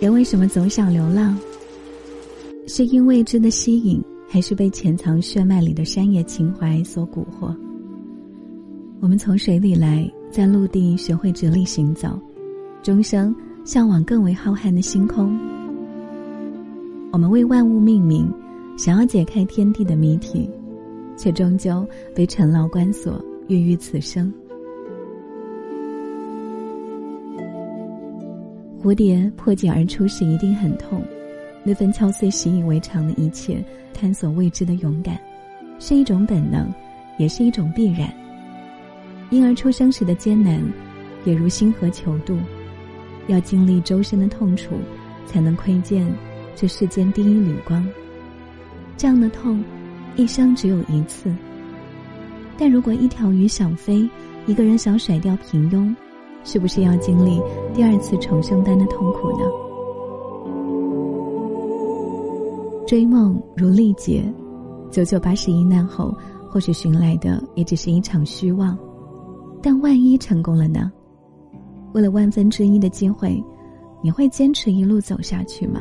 [0.00, 1.38] 人为什么总想流浪？
[2.66, 7.54] 是因未知的吸引，还是被潜藏血脉里的山野情怀所蛊惑？
[9.00, 12.18] 我们从水里来，在陆地学会直立行走，
[12.82, 13.34] 终生
[13.64, 15.38] 向往更为浩瀚的星空。
[17.12, 18.30] 我们为万物命名，
[18.76, 20.50] 想要解开天地的谜题，
[21.16, 24.32] 却终究被尘劳关锁，郁郁此生。
[28.84, 31.02] 蝴蝶破茧而出时一定很痛，
[31.62, 35.18] 那份敲碎习以为常的一切，探索未知的勇敢，
[35.78, 36.70] 是一种本能，
[37.16, 38.12] 也是一种必然。
[39.30, 40.62] 婴儿出生时的艰难，
[41.24, 42.36] 也如星河求渡，
[43.26, 44.74] 要经历周身的痛楚，
[45.26, 46.06] 才能窥见
[46.54, 47.88] 这世间第一缕光。
[48.98, 49.64] 这样的痛，
[50.14, 51.34] 一生只有一次。
[52.58, 54.06] 但如果一条鱼想飞，
[54.46, 55.90] 一个人想甩掉平庸，
[56.44, 59.44] 是不是要经历第二次重生般的痛苦呢？
[62.86, 64.22] 追梦如历劫，
[64.90, 66.14] 九九八十一难后，
[66.50, 68.78] 或许寻来的也只是一场虚妄。
[69.62, 70.92] 但万一成功了呢？
[71.94, 73.42] 为了万分之一的机会，
[74.02, 75.80] 你会坚持一路走下去吗？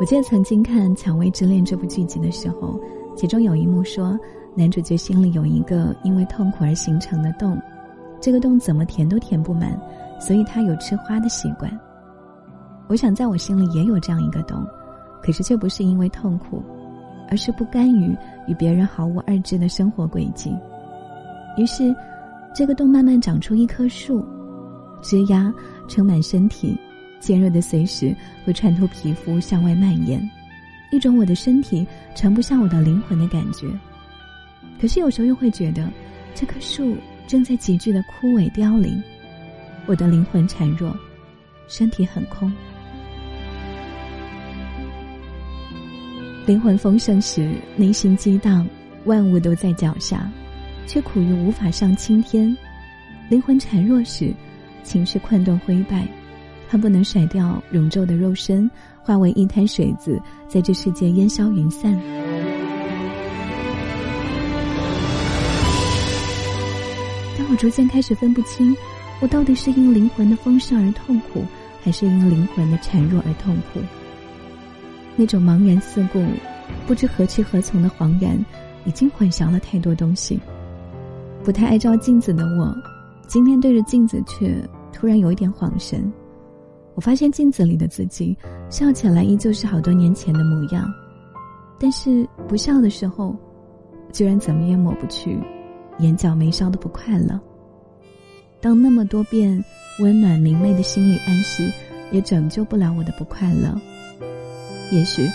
[0.00, 2.80] 我记得曾经看《蔷薇之恋》这部剧集的时候，
[3.14, 4.18] 其中有一幕说，
[4.54, 7.60] 男主角心里有一个因为痛苦而形成的洞，
[8.20, 9.78] 这个洞怎么填都填不满，
[10.18, 11.70] 所以他有吃花的习惯。
[12.88, 14.66] 我想在我心里也有这样一个洞，
[15.22, 16.62] 可是却不是因为痛苦，
[17.30, 18.16] 而是不甘于
[18.46, 20.56] 与别人毫无二致的生活轨迹。
[21.56, 21.94] 于是，
[22.54, 24.24] 这个洞慢慢长出一棵树，
[25.02, 25.52] 枝丫
[25.86, 26.78] 撑满身体，
[27.20, 30.20] 尖锐的随时会穿透皮肤向外蔓延，
[30.90, 33.66] 一种我的身体盛不下我的灵魂的感觉。
[34.80, 35.86] 可是有时候又会觉得，
[36.34, 36.96] 这棵树
[37.28, 39.02] 正在急剧的枯萎凋零，
[39.84, 40.96] 我的灵魂孱弱，
[41.68, 42.50] 身体很空。
[46.46, 48.66] 灵魂丰盛时，内心激荡，
[49.04, 50.26] 万物都在脚下。
[50.86, 52.56] 却苦于无法上青天，
[53.28, 54.32] 灵魂孱弱时，
[54.82, 56.08] 情绪困顿灰败，
[56.66, 58.70] 恨不能甩掉永皱的肉身，
[59.02, 60.18] 化为一滩水子，
[60.48, 61.94] 在这世界烟消云散。
[67.50, 68.76] 我逐渐开始分不清，
[69.20, 71.42] 我到底是因灵魂的丰盛而痛苦，
[71.82, 73.80] 还是因灵魂的孱弱而痛苦？
[75.16, 76.22] 那种茫然四顾、
[76.86, 78.38] 不知何去何从的惶然，
[78.84, 80.38] 已经混淆了太多东西。
[81.42, 82.76] 不太爱照镜子的我，
[83.26, 84.54] 今天对着镜子却
[84.92, 86.12] 突然有一点恍神。
[86.94, 88.36] 我发现镜子里的自己
[88.68, 90.86] 笑起来依旧是好多年前的模样，
[91.78, 93.34] 但是不笑的时候，
[94.12, 95.38] 居然怎么也抹不去
[95.98, 97.38] 眼角眉梢的不快乐。
[98.60, 99.62] 当那么多遍
[100.00, 101.70] 温暖明媚的心理暗示
[102.10, 103.80] 也拯救不了我的不快乐，
[104.90, 105.28] 也许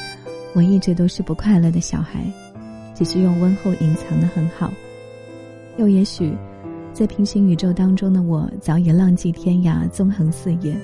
[0.53, 2.25] 我一直都是不快乐的小孩，
[2.95, 4.71] 只是用温厚隐藏的很好。
[5.77, 6.33] 又也许，
[6.93, 10.75] 在平行宇宙当中的我早已浪迹天涯，纵横四野。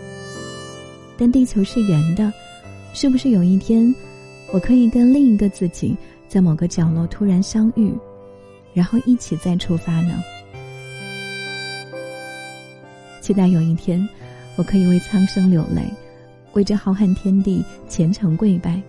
[1.17, 2.31] 但地球是圆的，
[2.93, 3.93] 是不是有一天，
[4.53, 5.95] 我可以跟另一个自己
[6.27, 7.93] 在某个角落突然相遇，
[8.73, 10.21] 然后一起再出发呢？
[13.21, 14.07] 期待有一天，
[14.55, 15.83] 我可以为苍生流泪，
[16.53, 18.81] 为这浩瀚天地虔诚跪拜。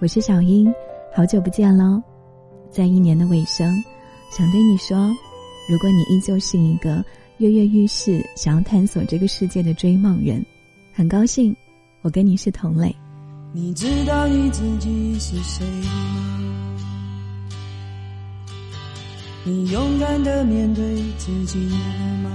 [0.00, 0.72] 我是小英，
[1.14, 2.02] 好久不见喽。
[2.70, 3.72] 在一年的尾声，
[4.30, 4.96] 想对你说：
[5.68, 7.04] 如果你依旧是一个
[7.38, 10.44] 跃跃欲试、想要探索这个世界的追梦人，
[10.92, 11.54] 很高兴
[12.02, 12.94] 我跟你是同类。
[13.52, 16.38] 你知道你自己是谁吗？
[19.44, 21.76] 你勇敢的面对自己了
[22.22, 22.30] 吗？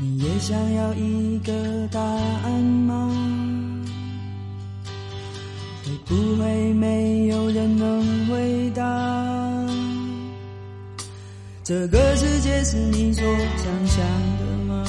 [0.00, 1.52] 你也想要一个
[1.88, 3.14] 答案吗？
[5.84, 8.82] 会不会没有人能回答？
[11.62, 14.06] 这个世界是你所想象
[14.38, 14.84] 的吗？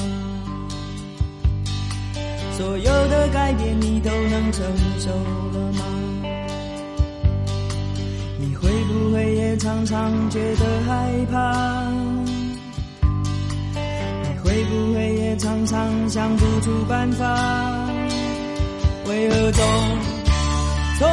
[2.56, 4.64] 所有的改变你都能承
[4.98, 5.99] 受了吗？
[9.80, 11.88] 常常觉得害怕？
[13.72, 17.88] 你会不会也常常想不出办法？
[19.06, 19.64] 为何总？
[20.98, 21.08] 总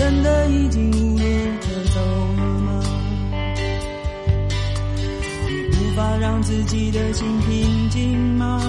[0.00, 1.24] 真的已经无路
[1.60, 2.00] 可走
[2.38, 2.82] 了吗？
[5.46, 8.62] 你无法让自己的心平静吗？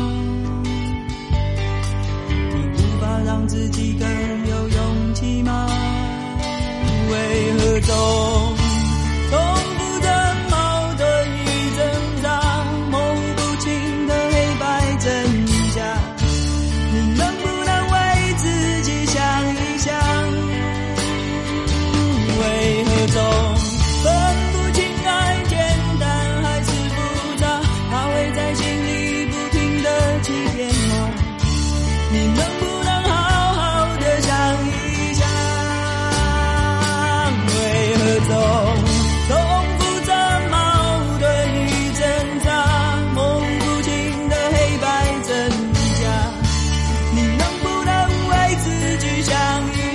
[49.01, 49.91] 去相遇。